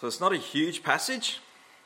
[0.00, 1.40] So it's not a huge passage,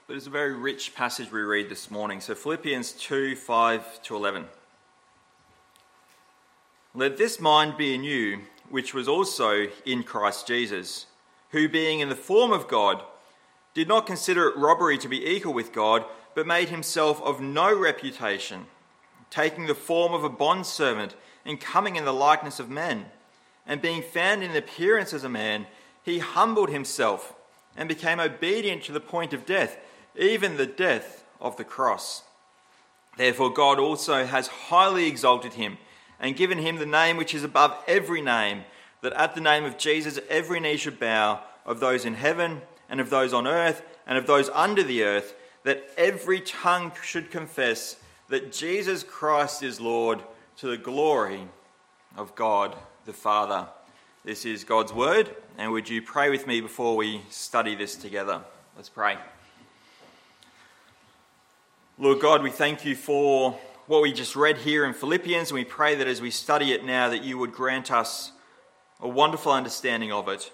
[0.06, 2.20] but it's a very rich passage we read this morning.
[2.20, 4.44] So Philippians 2 5 to 11.
[6.94, 11.06] Let this mind be in you, which was also in Christ Jesus,
[11.52, 13.02] who being in the form of God,
[13.72, 16.04] did not consider it robbery to be equal with God,
[16.34, 18.66] but made himself of no reputation,
[19.30, 21.16] taking the form of a bondservant
[21.46, 23.06] and coming in the likeness of men.
[23.66, 25.66] And being found in appearance as a man,
[26.02, 27.34] he humbled himself
[27.76, 29.78] and became obedient to the point of death,
[30.16, 32.22] even the death of the cross.
[33.16, 35.78] Therefore, God also has highly exalted him
[36.20, 38.64] and given him the name which is above every name,
[39.00, 43.00] that at the name of Jesus every knee should bow, of those in heaven and
[43.00, 47.96] of those on earth and of those under the earth, that every tongue should confess
[48.28, 50.22] that Jesus Christ is Lord
[50.56, 51.48] to the glory
[52.16, 53.68] of God the Father.
[54.24, 58.40] This is God's word, and would you pray with me before we study this together?
[58.76, 59.18] Let's pray.
[61.98, 65.64] Lord God, we thank you for what we just read here in Philippians, and we
[65.64, 68.30] pray that as we study it now, that you would grant us
[69.00, 70.52] a wonderful understanding of it.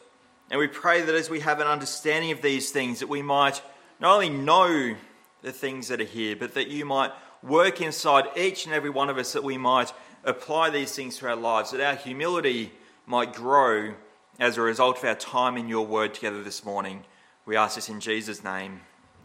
[0.51, 3.61] And we pray that as we have an understanding of these things, that we might
[4.01, 4.97] not only know
[5.43, 7.13] the things that are here, but that you might
[7.43, 9.93] work inside each and every one of us, that we might
[10.25, 12.73] apply these things to our lives, that our humility
[13.09, 13.95] might grow
[14.39, 17.03] as a result of our time in your word together this morning.
[17.47, 18.83] We ask this in Jesus' name.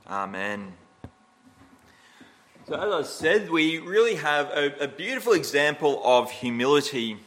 [0.07, 0.71] Amen.
[2.65, 7.17] So, as I said, we really have a, a beautiful example of humility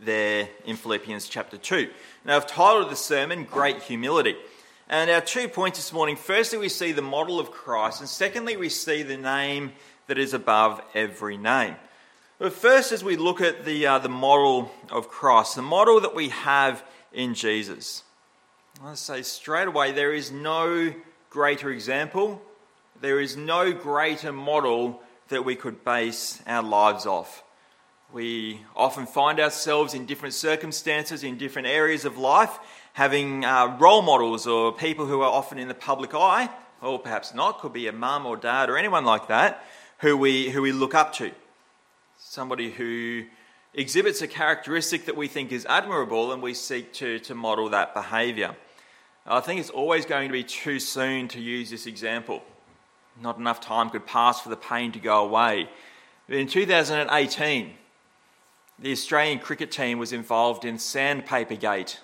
[0.00, 1.90] there in Philippians chapter 2.
[2.24, 4.36] Now, I've titled the sermon Great Humility.
[4.88, 8.56] And our two points this morning firstly, we see the model of Christ, and secondly,
[8.56, 9.72] we see the name
[10.06, 11.76] that is above every name.
[12.42, 16.12] But first, as we look at the, uh, the model of Christ, the model that
[16.12, 18.02] we have in Jesus,
[18.82, 20.92] I say straight away there is no
[21.30, 22.42] greater example,
[23.00, 27.44] there is no greater model that we could base our lives off.
[28.12, 32.58] We often find ourselves in different circumstances, in different areas of life,
[32.94, 36.50] having uh, role models or people who are often in the public eye,
[36.80, 39.64] or perhaps not, could be a mum or dad or anyone like that,
[39.98, 41.30] who we, who we look up to
[42.32, 43.24] somebody who
[43.74, 47.92] exhibits a characteristic that we think is admirable and we seek to, to model that
[47.92, 48.56] behaviour.
[49.26, 52.42] I think it's always going to be too soon to use this example.
[53.20, 55.68] Not enough time could pass for the pain to go away.
[56.26, 57.74] But in 2018,
[58.78, 62.00] the Australian cricket team was involved in Sandpaper Gate.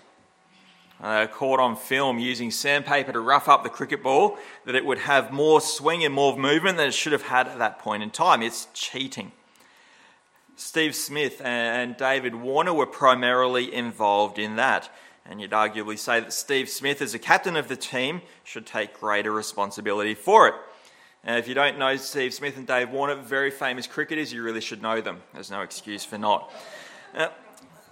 [1.00, 4.98] Uh, caught on film using sandpaper to rough up the cricket ball, that it would
[4.98, 8.10] have more swing and more movement than it should have had at that point in
[8.10, 8.42] time.
[8.42, 9.32] It's cheating.
[10.58, 14.90] Steve Smith and David Warner were primarily involved in that.
[15.24, 18.98] And you'd arguably say that Steve Smith, as a captain of the team, should take
[18.98, 20.54] greater responsibility for it.
[21.22, 24.60] And if you don't know Steve Smith and Dave Warner, very famous cricketers, you really
[24.60, 25.22] should know them.
[25.32, 26.52] There's no excuse for not.
[27.14, 27.28] Uh,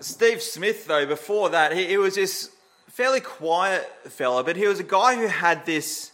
[0.00, 2.50] Steve Smith, though, before that, he, he was this
[2.88, 6.10] fairly quiet fella, but he was a guy who had this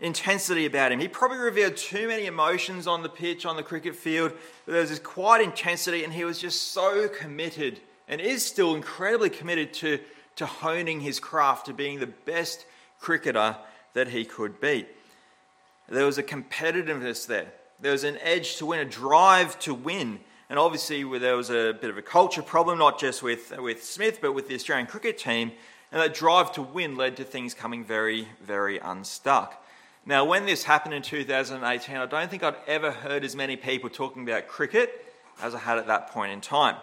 [0.00, 1.00] intensity about him.
[1.00, 4.32] He probably revealed too many emotions on the pitch, on the cricket field.
[4.66, 9.30] There was this quiet intensity, and he was just so committed and is still incredibly
[9.30, 9.98] committed to,
[10.36, 12.64] to honing his craft, to being the best
[13.00, 13.56] cricketer
[13.94, 14.86] that he could be.
[15.88, 17.52] There was a competitiveness there.
[17.80, 20.20] There was an edge to win, a drive to win.
[20.50, 24.20] And obviously, there was a bit of a culture problem, not just with, with Smith,
[24.20, 25.52] but with the Australian cricket team.
[25.92, 29.62] And that drive to win led to things coming very, very unstuck.
[30.08, 33.90] Now, when this happened in 2018, I don't think I'd ever heard as many people
[33.90, 35.04] talking about cricket
[35.42, 36.76] as I had at that point in time.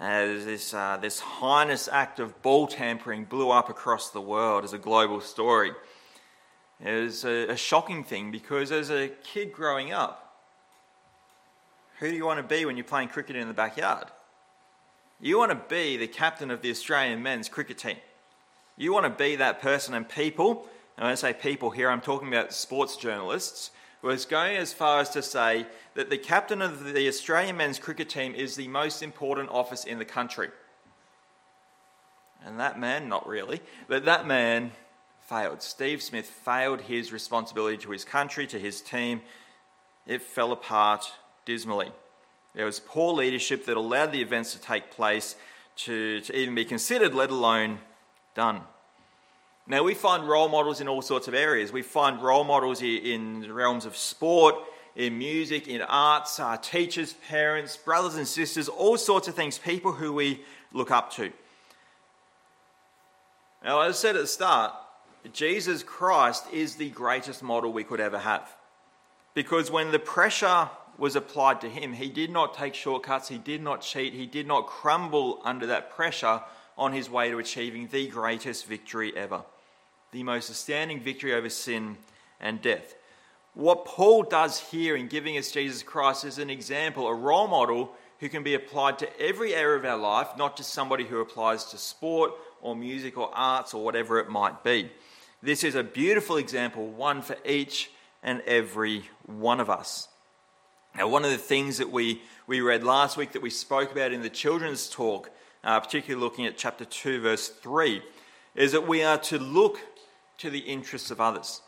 [0.00, 4.72] As this, uh, this heinous act of ball tampering blew up across the world as
[4.72, 5.72] a global story.
[6.82, 10.34] It was a, a shocking thing because as a kid growing up,
[11.98, 14.06] who do you want to be when you're playing cricket in the backyard?
[15.20, 17.98] You want to be the captain of the Australian men's cricket team.
[18.78, 22.00] You want to be that person, and people and when I say people here, I'm
[22.00, 23.70] talking about sports journalists,
[24.02, 28.08] was going as far as to say that the captain of the Australian men's cricket
[28.08, 30.50] team is the most important office in the country.
[32.44, 34.72] And that man, not really, but that man
[35.20, 35.62] failed.
[35.62, 39.22] Steve Smith failed his responsibility to his country, to his team.
[40.06, 41.04] It fell apart
[41.44, 41.92] dismally.
[42.54, 45.36] There was poor leadership that allowed the events to take place
[45.76, 47.78] to, to even be considered, let alone
[48.34, 48.62] done.
[49.66, 51.72] Now, we find role models in all sorts of areas.
[51.72, 54.56] We find role models in the realms of sport,
[54.96, 59.92] in music, in arts, uh, teachers, parents, brothers and sisters, all sorts of things, people
[59.92, 61.32] who we look up to.
[63.64, 64.74] Now, as I said at the start,
[65.32, 68.54] Jesus Christ is the greatest model we could ever have.
[69.34, 70.68] Because when the pressure
[70.98, 74.48] was applied to him, he did not take shortcuts, he did not cheat, he did
[74.48, 76.42] not crumble under that pressure
[76.76, 79.42] on his way to achieving the greatest victory ever
[80.12, 81.96] the most astounding victory over sin
[82.38, 82.94] and death.
[83.54, 87.92] What Paul does here in giving us Jesus Christ is an example, a role model
[88.20, 91.64] who can be applied to every area of our life, not just somebody who applies
[91.64, 94.90] to sport or music or arts or whatever it might be.
[95.42, 97.90] This is a beautiful example, one for each
[98.22, 100.08] and every one of us.
[100.94, 104.12] Now, one of the things that we, we read last week that we spoke about
[104.12, 105.30] in the children's talk,
[105.64, 108.02] uh, particularly looking at chapter 2, verse 3,
[108.54, 109.80] is that we are to look
[110.42, 111.62] to the interests of others.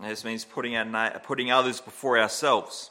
[0.00, 2.90] And this means putting, our, putting others before ourselves.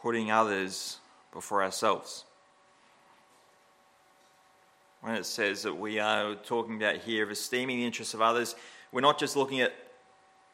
[0.00, 0.98] Putting others
[1.32, 2.24] before ourselves
[5.04, 8.54] when it says that we are talking about here of esteeming the interests of others,
[8.90, 9.74] we're not just looking at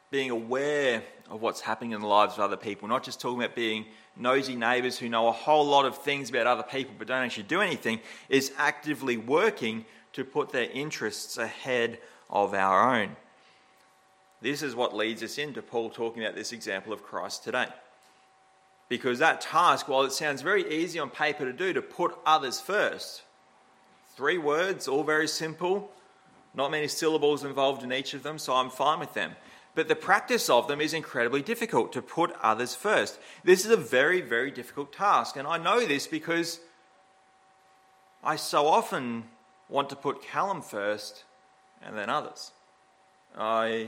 [0.09, 3.41] being aware of what's happening in the lives of other people, we're not just talking
[3.41, 3.85] about being
[4.17, 7.43] nosy neighbours who know a whole lot of things about other people but don't actually
[7.43, 11.99] do anything, is actively working to put their interests ahead
[12.29, 13.15] of our own.
[14.41, 17.67] This is what leads us into Paul talking about this example of Christ today.
[18.89, 22.59] Because that task, while it sounds very easy on paper to do, to put others
[22.59, 23.23] first,
[24.15, 25.89] Three words, all very simple,
[26.53, 29.35] not many syllables involved in each of them, so I'm fine with them.
[29.73, 33.19] But the practice of them is incredibly difficult to put others first.
[33.45, 36.59] This is a very, very difficult task, and I know this because
[38.21, 39.23] I so often
[39.71, 41.23] want to put Callum first
[41.81, 42.51] and then others.
[43.35, 43.87] I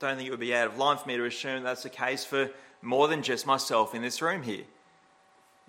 [0.00, 2.24] don't think it would be out of line for me to assume that's the case
[2.24, 2.50] for
[2.82, 4.64] more than just myself in this room here.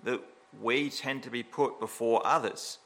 [0.02, 0.20] That
[0.60, 2.78] we tend to be put before others.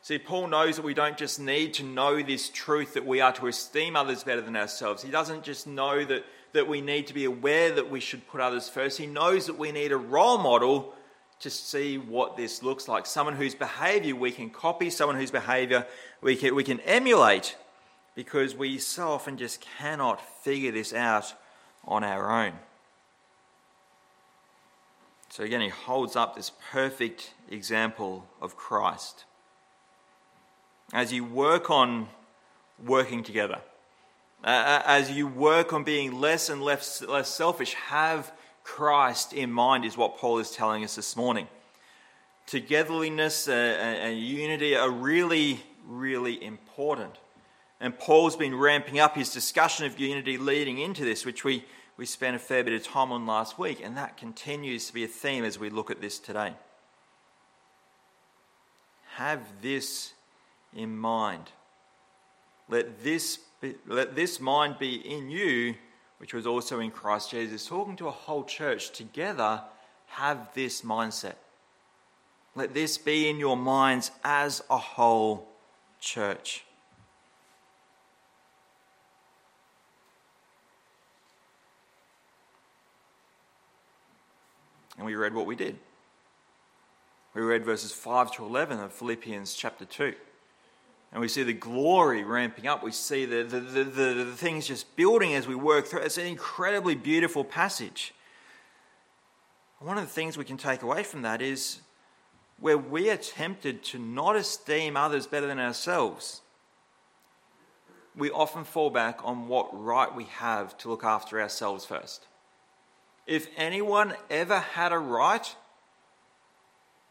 [0.00, 3.32] See, Paul knows that we don't just need to know this truth that we are
[3.32, 5.02] to esteem others better than ourselves.
[5.02, 8.40] He doesn't just know that, that we need to be aware that we should put
[8.40, 8.98] others first.
[8.98, 10.94] He knows that we need a role model
[11.44, 13.04] to see what this looks like.
[13.04, 15.86] Someone whose behavior we can copy, someone whose behavior
[16.22, 17.56] we can, we can emulate,
[18.14, 21.34] because we so often just cannot figure this out
[21.84, 22.52] on our own.
[25.28, 29.24] So again, he holds up this perfect example of Christ
[30.94, 32.08] as you work on
[32.82, 33.60] working together,
[34.44, 38.32] uh, as you work on being less and less, less selfish, have
[38.64, 41.46] Christ in mind, is what Paul is telling us this morning.
[42.46, 47.18] Togetherness and unity are really, really important.
[47.80, 51.64] And Paul's been ramping up his discussion of unity leading into this, which we,
[51.96, 55.04] we spent a fair bit of time on last week, and that continues to be
[55.04, 56.54] a theme as we look at this today.
[59.16, 60.14] Have this
[60.74, 61.50] in mind.
[62.68, 65.74] Let this, be, let this mind be in you,
[66.18, 67.66] which was also in Christ Jesus.
[67.66, 69.62] Talking to a whole church together,
[70.06, 71.34] have this mindset.
[72.54, 75.48] Let this be in your minds as a whole
[76.00, 76.64] church.
[84.96, 85.78] And we read what we did.
[87.34, 90.14] We read verses 5 to 11 of Philippians chapter 2
[91.14, 92.82] and we see the glory ramping up.
[92.82, 96.00] We see the, the, the, the, things just building as we work through.
[96.00, 98.12] It's an incredibly beautiful passage.
[99.78, 101.78] One of the things we can take away from that is
[102.58, 106.40] where we are tempted to not esteem others better than ourselves,
[108.16, 112.26] we often fall back on what right we have to look after ourselves first.
[113.24, 115.54] If anyone ever had a right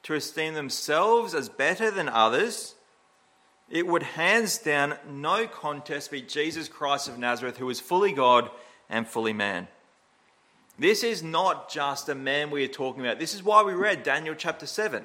[0.03, 2.75] to esteem themselves as better than others,
[3.69, 8.49] it would hands down, no contest, be Jesus Christ of Nazareth, who is fully God
[8.89, 9.67] and fully man.
[10.77, 13.19] This is not just a man we are talking about.
[13.19, 15.03] This is why we read Daniel chapter 7.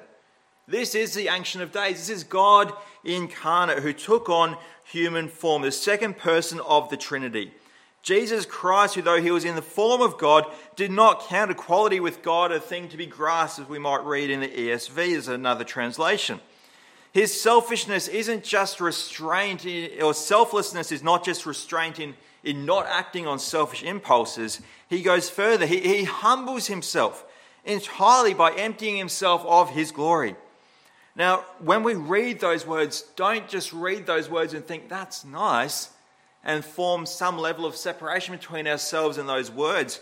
[0.67, 1.97] This is the Ancient of Days.
[1.97, 2.73] This is God
[3.03, 7.53] incarnate who took on human form, the second person of the Trinity.
[8.01, 11.99] Jesus Christ, who though he was in the form of God, did not count equality
[11.99, 15.27] with God a thing to be grasped, as we might read in the ESV as
[15.27, 16.39] another translation.
[17.11, 19.65] His selfishness isn't just restraint,
[20.01, 24.61] or selflessness is not just restraint in, in not acting on selfish impulses.
[24.87, 25.65] He goes further.
[25.65, 27.25] He, he humbles himself
[27.65, 30.35] entirely by emptying himself of his glory.
[31.15, 35.89] Now, when we read those words, don't just read those words and think that's nice
[36.43, 39.99] and form some level of separation between ourselves and those words.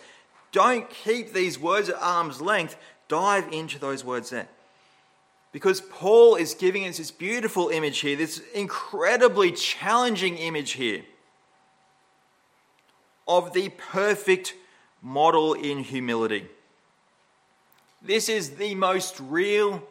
[0.51, 2.77] Don't keep these words at arm's length.
[3.07, 4.47] Dive into those words there.
[5.57, 11.01] Because Paul is giving us this beautiful image here, this incredibly challenging image here
[13.27, 14.53] of the perfect
[15.01, 16.45] model in humility.
[18.03, 19.81] This is the most real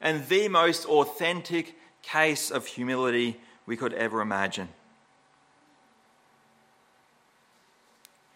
[0.00, 4.68] and the most authentic case of humility we could ever imagine.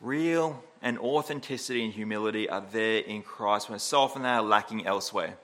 [0.01, 5.37] Real and authenticity and humility are there in Christ so often they are lacking elsewhere.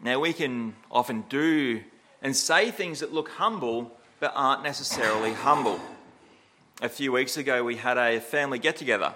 [0.00, 1.82] Now, we can often do
[2.22, 5.80] and say things that look humble but aren't necessarily humble.
[6.82, 9.14] A few weeks ago, we had a family get together,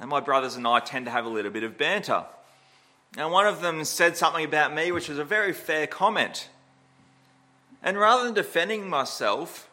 [0.00, 2.24] and my brothers and I tend to have a little bit of banter.
[3.16, 6.48] And one of them said something about me, which was a very fair comment.
[7.82, 9.68] And rather than defending myself,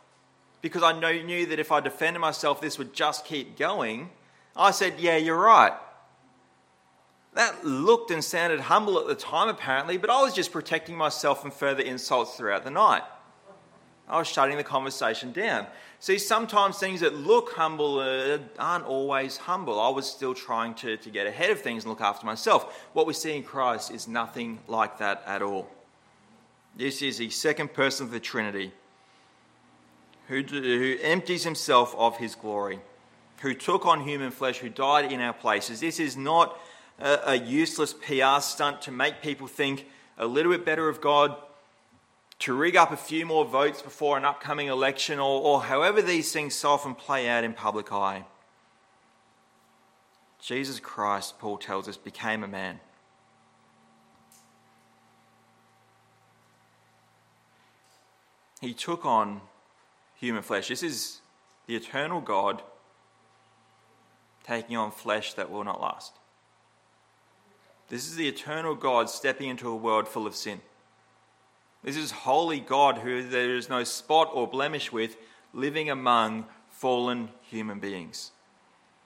[0.62, 4.10] because I knew that if I defended myself, this would just keep going,
[4.56, 5.74] I said, Yeah, you're right.
[7.38, 11.44] That looked and sounded humble at the time, apparently, but I was just protecting myself
[11.44, 13.04] from further insults throughout the night.
[14.10, 15.68] I was shutting the conversation down.
[16.00, 19.80] See, sometimes things that look humble uh, aren't always humble.
[19.80, 22.88] I was still trying to, to get ahead of things and look after myself.
[22.94, 25.70] What we see in Christ is nothing like that at all.
[26.76, 28.72] This is the second person of the Trinity
[30.28, 32.80] who, who empties himself of his glory,
[33.42, 35.82] who took on human flesh, who died in our places.
[35.82, 36.60] This is not
[37.00, 39.88] a, a useless PR stunt to make people think
[40.18, 41.36] a little bit better of God,
[42.40, 46.32] to rig up a few more votes before an upcoming election, or, or however these
[46.32, 48.26] things so often play out in public eye.
[50.40, 52.80] Jesus Christ, Paul tells us, became a man.
[58.62, 59.42] He took on
[60.16, 60.68] human flesh.
[60.68, 61.22] This is
[61.68, 62.62] the eternal God
[64.44, 66.14] taking on flesh that will not last.
[67.90, 70.62] This is the eternal God stepping into a world full of sin.
[71.84, 75.16] This is holy God who there is no spot or blemish with,
[75.54, 78.32] living among fallen human beings.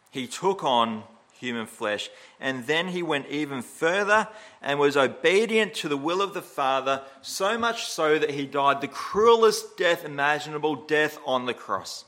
[0.09, 2.09] He took on human flesh,
[2.39, 4.27] and then he went even further
[4.61, 8.81] and was obedient to the will of the Father, so much so that he died
[8.81, 12.05] the cruelest death imaginable death on the cross.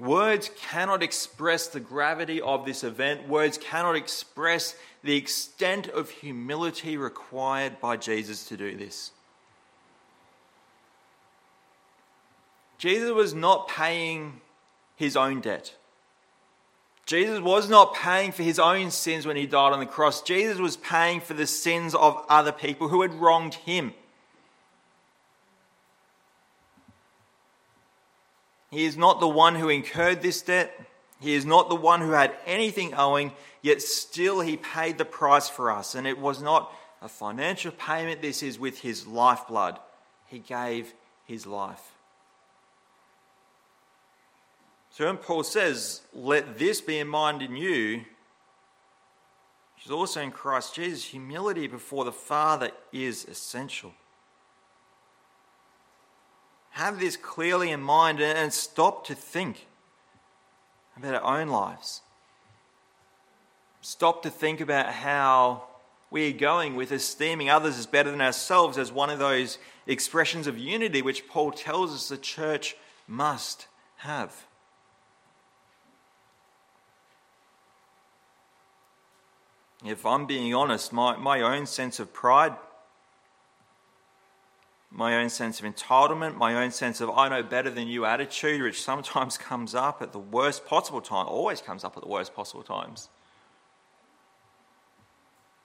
[0.00, 3.28] Words cannot express the gravity of this event.
[3.28, 9.12] Words cannot express the extent of humility required by Jesus to do this.
[12.78, 14.40] Jesus was not paying
[14.96, 15.74] his own debt.
[17.04, 20.22] Jesus was not paying for his own sins when he died on the cross.
[20.22, 23.92] Jesus was paying for the sins of other people who had wronged him.
[28.70, 30.78] He is not the one who incurred this debt.
[31.20, 35.48] He is not the one who had anything owing, yet still he paid the price
[35.48, 35.94] for us.
[35.94, 36.72] And it was not
[37.02, 39.78] a financial payment, this is with his lifeblood.
[40.28, 40.92] He gave
[41.26, 41.92] his life.
[44.90, 48.04] So when Paul says, Let this be in mind in you,
[49.74, 53.92] which is also in Christ Jesus, humility before the Father is essential.
[56.80, 59.66] Have this clearly in mind and stop to think
[60.96, 62.00] about our own lives.
[63.82, 65.64] Stop to think about how
[66.10, 70.46] we are going with esteeming others as better than ourselves as one of those expressions
[70.46, 72.74] of unity which Paul tells us the church
[73.06, 73.66] must
[73.98, 74.46] have.
[79.84, 82.56] If I'm being honest, my, my own sense of pride
[84.90, 88.62] my own sense of entitlement, my own sense of I know better than you attitude,
[88.62, 92.34] which sometimes comes up at the worst possible time, always comes up at the worst
[92.34, 93.08] possible times.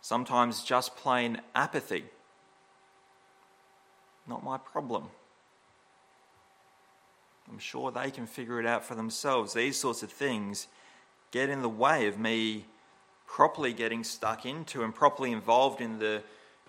[0.02, 2.06] Sometimes just plain apathy.
[4.28, 5.06] Not my problem.
[7.52, 9.54] I'm sure they can figure it out for themselves.
[9.54, 10.68] These sorts of things
[11.32, 12.66] get in the way of me
[13.28, 16.24] properly getting stuck into and properly involved in the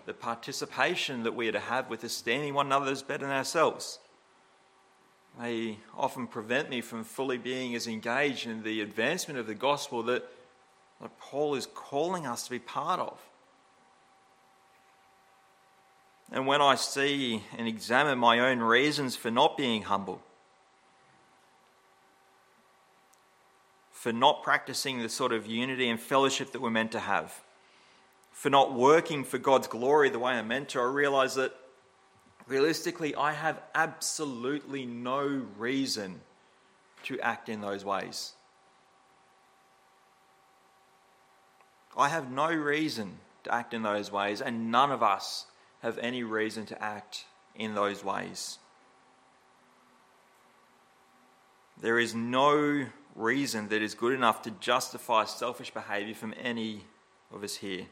[0.07, 3.99] the participation that we are to have with esteeming one another as better than ourselves.
[5.41, 10.03] They often prevent me from fully being as engaged in the advancement of the gospel
[10.05, 10.25] that,
[11.03, 13.21] that Paul is calling us to be part of.
[16.33, 20.23] And when I see and examine my own reasons for not being humble,
[23.91, 27.43] for not practicing the sort of unity and fellowship that we're meant to have,
[28.37, 31.57] for not working for God's glory the way I'm meant to, I realize that
[32.47, 36.21] realistically, I have absolutely no reason
[37.05, 38.35] to act in those ways.
[41.97, 45.47] I have no reason to act in those ways, and none of us
[45.81, 47.25] have any reason to act
[47.55, 48.59] in those ways.
[51.81, 56.85] There is no reason that is good enough to justify selfish behavior from any
[57.33, 57.87] of us here.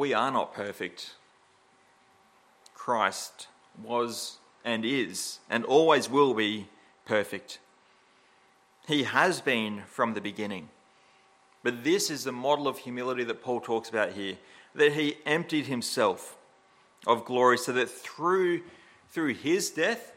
[0.00, 1.16] We are not perfect.
[2.72, 3.48] Christ
[3.84, 6.68] was and is and always will be
[7.04, 7.58] perfect.
[8.88, 10.70] He has been from the beginning.
[11.62, 14.38] But this is the model of humility that Paul talks about here
[14.74, 16.38] that he emptied himself
[17.06, 18.62] of glory so that through,
[19.10, 20.14] through his death,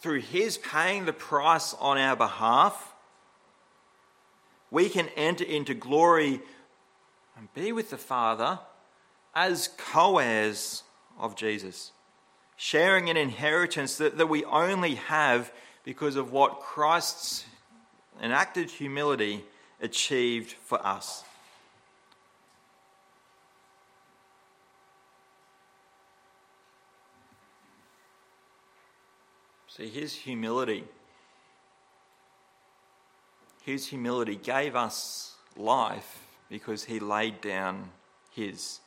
[0.00, 2.96] through his paying the price on our behalf,
[4.72, 6.40] we can enter into glory
[7.36, 8.58] and be with the Father
[9.34, 10.84] as co heirs
[11.18, 11.92] of Jesus,
[12.56, 15.52] sharing an inheritance that, that we only have
[15.84, 17.44] because of what Christ's
[18.22, 19.44] enacted humility
[19.80, 21.24] achieved for us.
[29.68, 30.84] See, his humility,
[33.64, 36.23] his humility gave us life
[36.54, 37.90] because he laid down
[38.30, 38.78] his.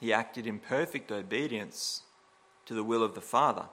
[0.00, 2.02] He acted in perfect obedience
[2.66, 3.66] to the will of the Father.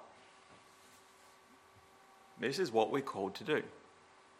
[2.39, 3.63] This is what we're called to do.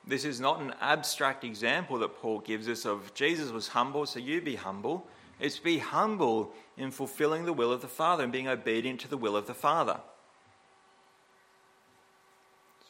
[0.05, 4.19] This is not an abstract example that Paul gives us of Jesus was humble, so
[4.19, 5.07] you be humble.
[5.39, 9.17] It's be humble in fulfilling the will of the Father and being obedient to the
[9.17, 10.01] will of the Father.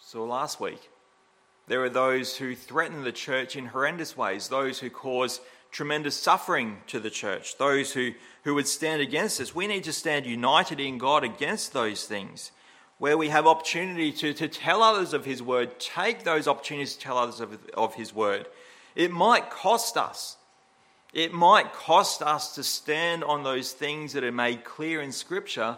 [0.01, 0.89] So last week,
[1.67, 6.77] there are those who threaten the church in horrendous ways, those who cause tremendous suffering
[6.87, 8.11] to the church, those who,
[8.43, 9.53] who would stand against us.
[9.53, 12.51] We need to stand united in God against those things.
[12.99, 16.99] Where we have opportunity to, to tell others of His word, take those opportunities to
[16.99, 18.47] tell others of, of His word.
[18.95, 20.37] It might cost us.
[21.13, 25.77] It might cost us to stand on those things that are made clear in Scripture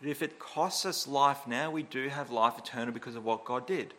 [0.00, 3.44] but if it costs us life now, we do have life eternal because of what
[3.44, 3.94] God did.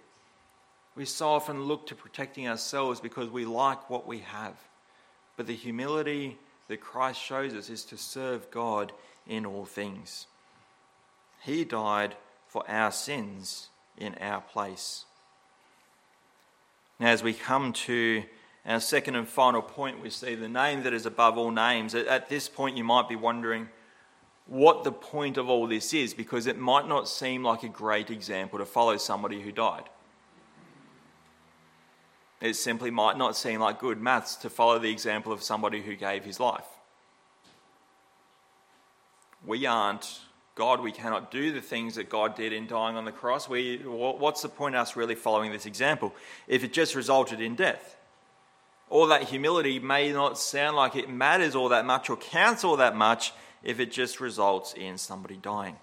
[1.00, 4.56] We so often look to protecting ourselves because we like what we have.
[5.38, 8.92] But the humility that Christ shows us is to serve God
[9.26, 10.28] in all things.
[11.42, 12.18] He died
[12.50, 15.06] for our sins in our place.
[17.00, 18.24] Now, as we come to
[18.66, 21.96] our second and final point, we see the name that is above all names.
[21.96, 23.70] At this point, you might be wondering
[24.48, 28.10] what the point of all this is because it might not seem like a great
[28.10, 29.90] example to follow somebody who died.
[32.42, 35.96] It simply might not seem like good maths to follow the example of somebody who
[35.96, 36.66] gave his life.
[39.46, 40.22] We aren't
[40.60, 43.48] God, we cannot do the things that God did in dying on the cross.
[43.48, 46.14] We, what's the point of us really following this example
[46.50, 47.96] if it just resulted in death?
[48.90, 52.76] All that humility may not sound like it matters all that much or counts all
[52.76, 53.32] that much
[53.64, 55.78] if it just results in somebody dying.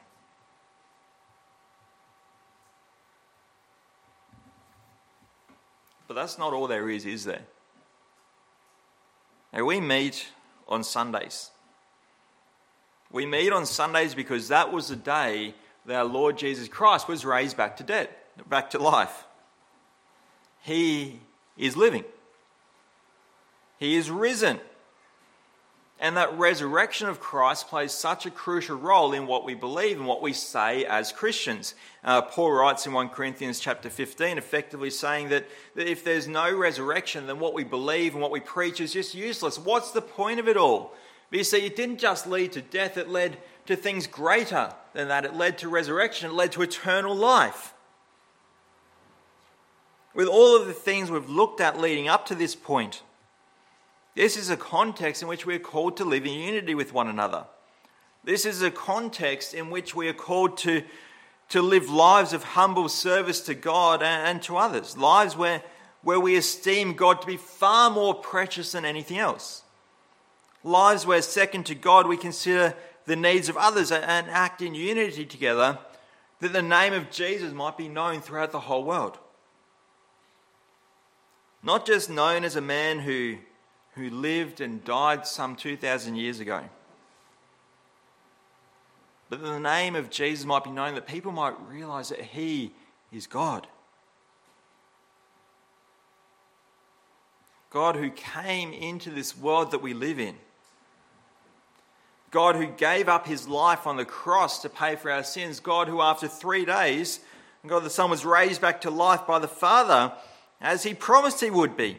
[6.08, 7.42] But that's not all there is, is there?
[9.52, 10.28] Now, we meet
[10.68, 11.50] on Sundays.
[13.10, 15.54] We meet on Sundays because that was the day
[15.86, 18.08] that our Lord Jesus Christ was raised back to dead,
[18.48, 19.24] back to life.
[20.62, 21.20] He
[21.56, 22.04] is living.
[23.78, 24.60] He is risen.
[25.98, 30.06] And that resurrection of Christ plays such a crucial role in what we believe and
[30.06, 31.74] what we say as Christians.
[32.04, 36.54] Uh, Paul writes in 1 Corinthians chapter 15, effectively saying that, that if there's no
[36.54, 39.58] resurrection, then what we believe and what we preach is just useless.
[39.58, 40.92] What's the point of it all?
[41.30, 45.08] But you see, it didn't just lead to death, it led to things greater than
[45.08, 45.24] that.
[45.24, 47.72] It led to resurrection, it led to eternal life.
[50.14, 53.02] With all of the things we've looked at leading up to this point,
[54.16, 57.06] this is a context in which we are called to live in unity with one
[57.06, 57.44] another.
[58.24, 60.82] This is a context in which we are called to,
[61.50, 65.62] to live lives of humble service to God and, and to others, lives where,
[66.02, 69.62] where we esteem God to be far more precious than anything else.
[70.64, 72.74] Lives where, second to God, we consider
[73.04, 75.78] the needs of others and act in unity together,
[76.40, 79.18] that the name of Jesus might be known throughout the whole world.
[81.62, 83.36] Not just known as a man who
[83.96, 86.62] who lived and died some 2,000 years ago.
[89.28, 92.72] But the name of Jesus might be known that people might realize that he
[93.10, 93.66] is God.
[97.70, 100.36] God who came into this world that we live in.
[102.30, 105.58] God who gave up his life on the cross to pay for our sins.
[105.58, 107.20] God who, after three days,
[107.66, 110.12] God the Son was raised back to life by the Father
[110.60, 111.98] as he promised he would be.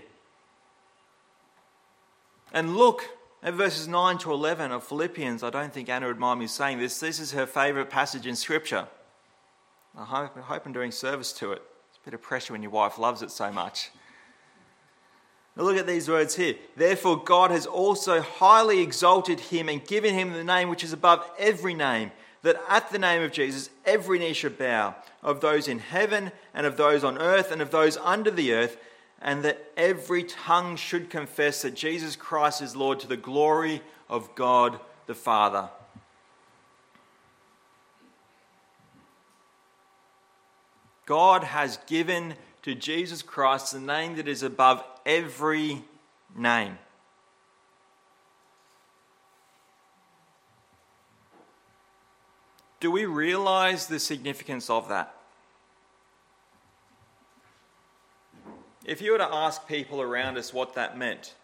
[2.54, 3.04] And look
[3.44, 5.44] at verses 9 to 11 of Philippians.
[5.44, 7.00] I don't think Anna would mind me saying this.
[7.00, 8.88] This is her favourite passage in Scripture.
[9.98, 11.62] I hope, I hope I'm doing service to it.
[11.90, 13.90] It's a bit of pressure when your wife loves it so much.
[15.56, 16.56] Now look at these words here.
[16.76, 21.28] Therefore, God has also highly exalted him and given him the name which is above
[21.40, 22.12] every name,
[22.44, 26.68] that at the name of Jesus every knee should bow, of those in heaven and
[26.68, 28.78] of those on earth and of those under the earth,
[29.22, 34.34] and that every tongue should confess that Jesus Christ is Lord to the glory of
[34.36, 35.70] God the Father.
[41.06, 45.84] God has given to Jesus Christ the name that is above every
[46.36, 46.78] name.
[52.80, 55.17] Do we realize the significance of that?
[58.88, 61.36] If you were to ask people around us what that meant,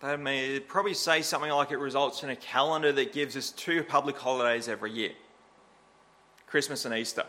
[0.00, 3.84] they'd may probably say something like it results in a calendar that gives us two
[3.84, 5.12] public holidays every year
[6.46, 7.26] Christmas and Easter.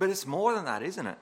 [0.00, 1.18] But it's more than that, isn't it?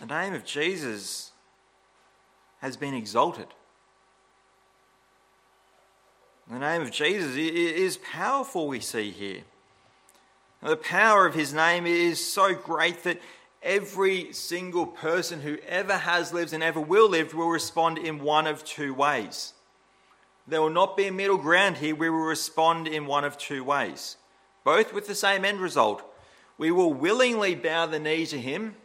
[0.00, 1.30] The name of Jesus
[2.60, 3.46] has been exalted.
[6.50, 9.42] The name of Jesus is powerful, we see here.
[10.62, 13.20] The power of his name is so great that
[13.62, 18.46] every single person who ever has lived and ever will live will respond in one
[18.46, 19.52] of two ways.
[20.46, 21.94] There will not be a middle ground here.
[21.94, 24.16] We will respond in one of two ways
[24.64, 26.02] both with the same end result.
[26.56, 28.76] We will willingly bow the knee to him,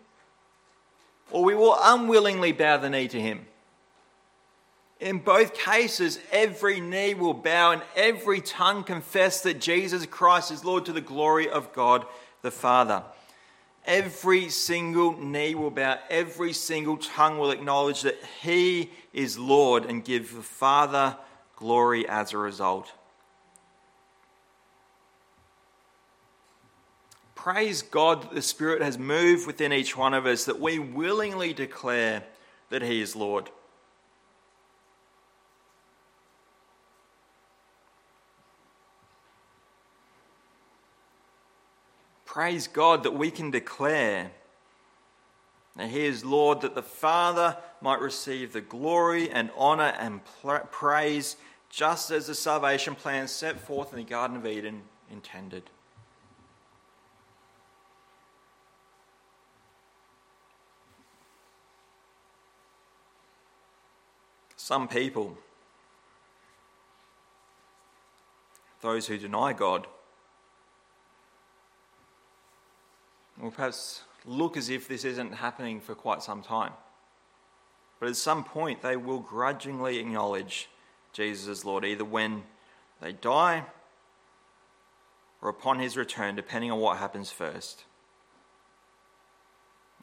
[1.31, 3.47] or we will unwillingly bow the knee to him.
[4.99, 10.65] In both cases, every knee will bow and every tongue confess that Jesus Christ is
[10.65, 12.05] Lord to the glory of God
[12.41, 13.03] the Father.
[13.85, 20.03] Every single knee will bow, every single tongue will acknowledge that He is Lord and
[20.03, 21.17] give the Father
[21.55, 22.91] glory as a result.
[27.35, 31.53] Praise God that the Spirit has moved within each one of us, that we willingly
[31.53, 32.23] declare
[32.69, 33.49] that He is Lord.
[42.29, 44.29] Praise God that we can declare
[45.75, 50.21] that He is Lord, that the Father might receive the glory and honour and
[50.69, 51.37] praise,
[51.71, 55.63] just as the salvation plan set forth in the Garden of Eden intended.
[64.55, 65.35] Some people,
[68.81, 69.87] those who deny God,
[73.39, 76.73] will perhaps look as if this isn't happening for quite some time.
[77.99, 80.69] But at some point, they will grudgingly acknowledge
[81.13, 82.43] Jesus as Lord, either when
[83.01, 83.65] they die
[85.41, 87.85] or upon his return, depending on what happens first.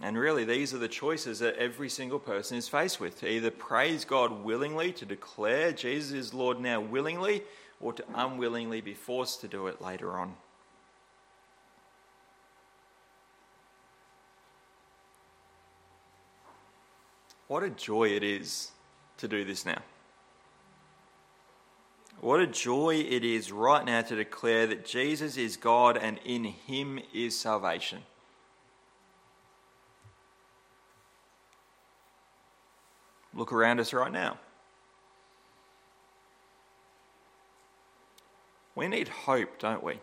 [0.03, 3.51] And really, these are the choices that every single person is faced with to either
[3.51, 7.43] praise God willingly, to declare Jesus is Lord now willingly,
[7.81, 10.37] or to unwillingly be forced to do it later on.
[17.49, 18.73] What a joy it is
[19.19, 19.83] to do this now.
[22.21, 26.45] What a joy it is right now to declare that Jesus is God and in
[26.45, 28.03] Him is salvation.
[33.35, 34.39] Look around us right now.
[38.75, 40.01] We need hope, don't we?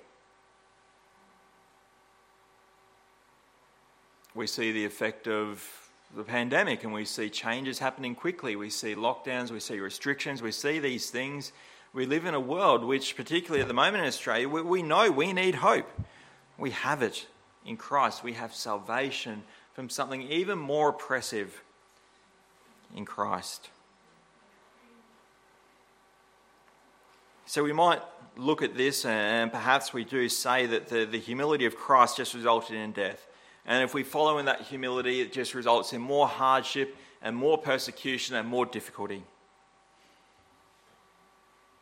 [4.35, 5.82] We see the effect of
[6.15, 8.55] the pandemic and we see changes happening quickly.
[8.55, 11.51] We see lockdowns, we see restrictions, we see these things.
[11.93, 15.11] We live in a world which, particularly at the moment in Australia, we, we know
[15.11, 15.89] we need hope.
[16.57, 17.27] We have it
[17.65, 18.23] in Christ.
[18.23, 21.63] We have salvation from something even more oppressive
[22.95, 23.69] in Christ.
[27.45, 28.01] So we might
[28.37, 32.33] look at this and perhaps we do say that the, the humility of Christ just
[32.33, 33.27] resulted in death.
[33.65, 37.57] And if we follow in that humility, it just results in more hardship and more
[37.57, 39.23] persecution and more difficulty.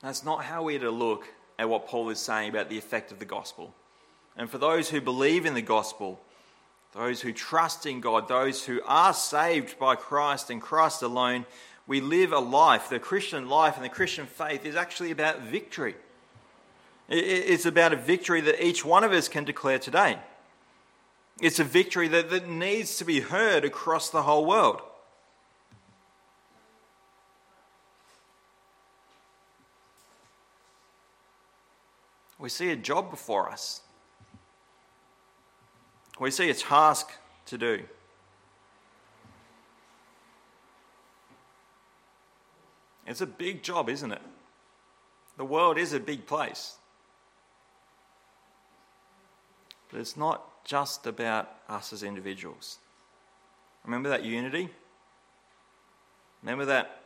[0.02, 3.20] That's not how we're to look at what Paul is saying about the effect of
[3.20, 3.74] the gospel.
[4.38, 6.20] And for those who believe in the gospel,
[6.94, 11.46] those who trust in God, those who are saved by Christ and Christ alone,
[11.88, 12.89] we live a life.
[12.89, 15.96] The Christian life and the Christian faith is actually about victory.
[17.10, 20.17] It's about a victory that each one of us can declare today.
[21.41, 24.82] It's a victory that, that needs to be heard across the whole world.
[32.39, 33.82] We see a job before us
[36.21, 37.12] we see a task
[37.47, 37.82] to do.
[43.08, 44.21] It's a big job, isn't it?
[45.38, 46.75] The world is a big place.
[49.89, 52.78] But it's not just about us as individuals.
[53.86, 54.69] Remember that unity?
[56.43, 57.02] Remember that,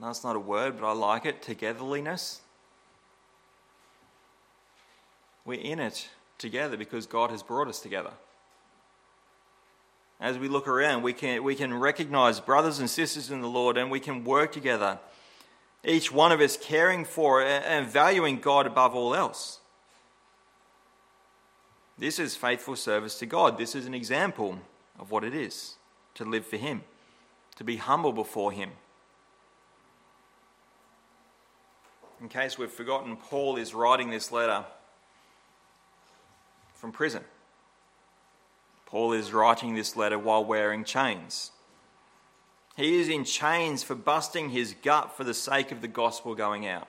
[0.00, 2.40] that's not a word, but I like it, togetheriness?
[5.44, 8.12] We're in it together because God has brought us together.
[10.20, 13.76] As we look around, we can, we can recognize brothers and sisters in the Lord
[13.76, 14.98] and we can work together,
[15.84, 19.60] each one of us caring for and valuing God above all else.
[21.98, 23.58] This is faithful service to God.
[23.58, 24.58] This is an example
[24.98, 25.76] of what it is
[26.14, 26.82] to live for Him,
[27.56, 28.70] to be humble before Him.
[32.20, 34.64] In case we've forgotten, Paul is writing this letter
[36.74, 37.22] from prison.
[38.86, 41.52] Paul is writing this letter while wearing chains.
[42.76, 46.66] He is in chains for busting his gut for the sake of the gospel going
[46.66, 46.88] out.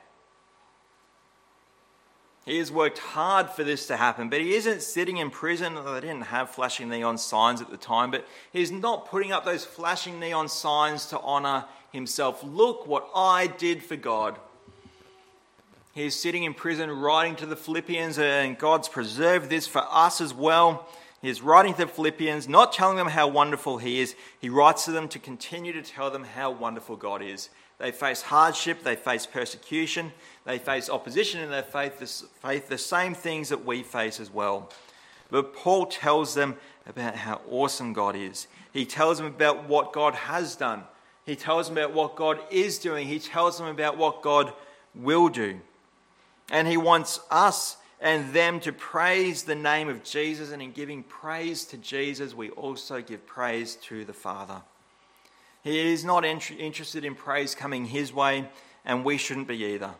[2.45, 5.75] He has worked hard for this to happen, but he isn't sitting in prison.
[5.75, 9.65] They didn't have flashing neon signs at the time, but he's not putting up those
[9.65, 12.43] flashing neon signs to honor himself.
[12.43, 14.37] Look what I did for God.
[15.93, 20.33] He's sitting in prison writing to the Philippians, and God's preserved this for us as
[20.33, 20.87] well.
[21.21, 24.15] He's writing to the Philippians, not telling them how wonderful He is.
[24.39, 27.49] He writes to them to continue to tell them how wonderful God is.
[27.79, 30.11] They face hardship, they face persecution,
[30.45, 34.69] they face opposition in their faith, faith the same things that we face as well.
[35.31, 38.47] But Paul tells them about how awesome God is.
[38.73, 40.83] He tells them about what God has done.
[41.25, 43.07] He tells them about what God is doing.
[43.07, 44.51] He tells them about what God
[44.93, 45.59] will do.
[46.51, 50.51] And he wants us and them to praise the name of Jesus.
[50.51, 54.61] And in giving praise to Jesus, we also give praise to the Father.
[55.63, 58.49] He is not interested in praise coming his way,
[58.85, 59.91] and we shouldn't be either.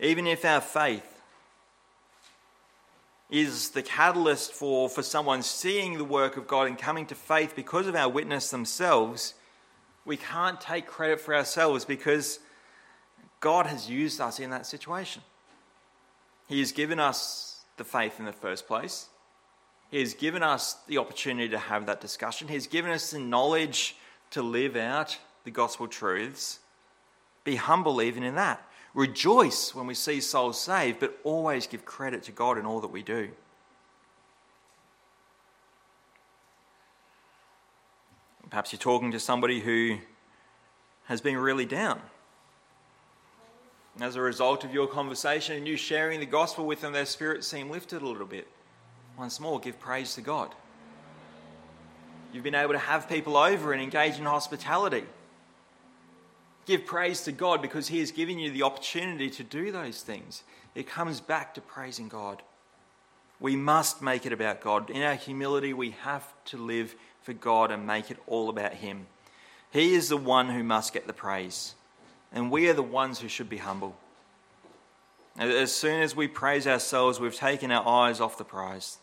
[0.00, 1.12] Even if our faith
[3.30, 7.54] is the catalyst for, for someone seeing the work of God and coming to faith
[7.56, 9.34] because of our witness themselves,
[10.04, 12.40] we can't take credit for ourselves because
[13.40, 15.22] God has used us in that situation.
[16.46, 19.08] He has given us the faith in the first place.
[19.92, 22.48] He has given us the opportunity to have that discussion.
[22.48, 23.94] He has given us the knowledge
[24.30, 26.58] to live out the gospel truths.
[27.44, 28.66] Be humble even in that.
[28.94, 32.90] Rejoice when we see souls saved, but always give credit to God in all that
[32.90, 33.30] we do.
[38.50, 39.98] Perhaps you're talking to somebody who
[41.04, 42.00] has been really down
[44.00, 47.46] as a result of your conversation and you sharing the gospel with them, their spirits
[47.46, 48.48] seem lifted a little bit.
[49.18, 50.54] Once more, give praise to God.
[52.32, 55.04] You've been able to have people over and engage in hospitality.
[56.64, 60.42] Give praise to God because He has given you the opportunity to do those things.
[60.74, 62.42] It comes back to praising God.
[63.38, 64.88] We must make it about God.
[64.88, 69.06] In our humility, we have to live for God and make it all about Him.
[69.70, 71.74] He is the one who must get the praise
[72.32, 73.96] and we are the ones who should be humble.
[75.38, 78.98] As soon as we praise ourselves, we've taken our eyes off the prize.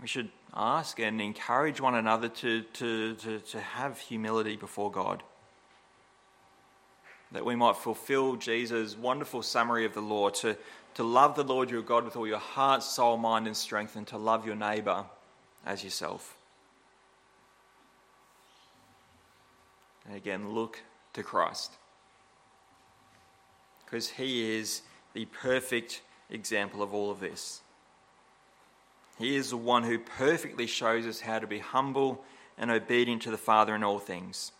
[0.00, 5.22] We should ask and encourage one another to, to, to, to have humility before God.
[7.32, 10.56] That we might fulfill Jesus' wonderful summary of the law to,
[10.94, 14.06] to love the Lord your God with all your heart, soul, mind, and strength, and
[14.06, 15.04] to love your neighbour
[15.66, 16.36] as yourself.
[20.06, 20.80] And again, look
[21.12, 21.72] to Christ.
[23.84, 24.82] Because he is
[25.12, 27.60] the perfect example of all of this.
[29.18, 32.24] He is the one who perfectly shows us how to be humble
[32.56, 34.52] and obedient to the Father in all things,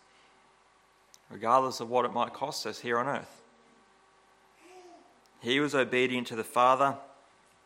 [1.29, 3.41] regardless of what it might cost us here on earth.
[5.41, 6.97] He was obedient to the Father,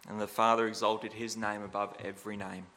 [0.07, 2.67] and the Father exalted his name above every name.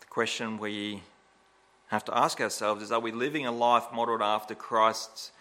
[0.00, 1.02] The question we
[1.88, 5.32] have to ask ourselves is are we living a life modeled after Christ's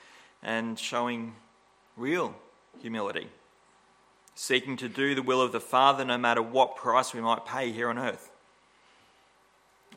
[0.43, 1.35] and showing
[1.95, 2.35] real
[2.81, 3.29] humility,
[4.35, 7.71] seeking to do the will of the Father no matter what price we might pay
[7.71, 8.29] here on earth?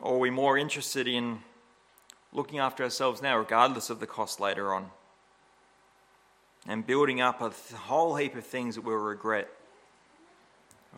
[0.01, 1.39] Or are we more interested in
[2.31, 4.91] looking after ourselves now, regardless of the cost later on?
[6.67, 9.49] And building up a whole heap of things that we'll regret.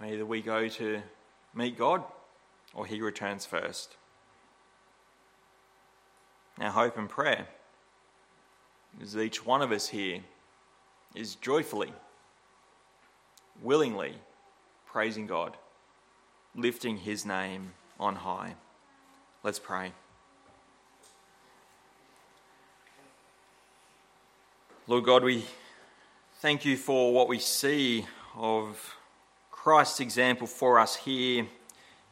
[0.01, 1.01] Either we go to
[1.53, 2.03] meet God
[2.73, 3.95] or He returns first.
[6.59, 7.47] Our hope and prayer
[9.01, 10.19] is each one of us here
[11.15, 11.93] is joyfully,
[13.61, 14.15] willingly
[14.85, 15.55] praising God,
[16.55, 18.55] lifting His name on high.
[19.43, 19.93] Let's pray.
[24.87, 25.45] Lord God, we
[26.39, 28.95] thank you for what we see of
[29.51, 31.45] Christ's example for us here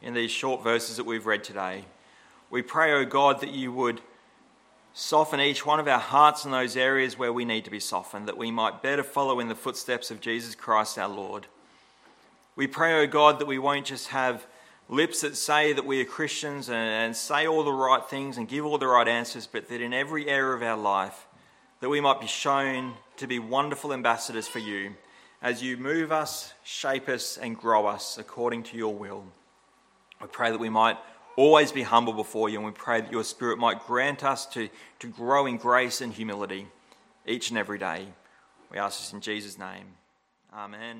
[0.00, 1.84] in these short verses that we've read today.
[2.48, 4.00] We pray, O oh God, that you would
[5.00, 8.28] soften each one of our hearts in those areas where we need to be softened,
[8.28, 11.46] that we might better follow in the footsteps of Jesus Christ our Lord.
[12.54, 14.46] We pray, O oh God, that we won't just have
[14.90, 18.46] lips that say that we are Christians and, and say all the right things and
[18.46, 21.26] give all the right answers, but that in every area of our life,
[21.80, 24.90] that we might be shown to be wonderful ambassadors for you
[25.40, 29.24] as you move us, shape us, and grow us according to your will.
[30.20, 30.98] I pray that we might
[31.36, 34.68] always be humble before you, and we pray that your Spirit might grant us to,
[34.98, 36.66] to grow in grace and humility
[37.26, 38.06] each and every day.
[38.70, 39.86] We ask this in Jesus' name.
[40.52, 40.80] Amen.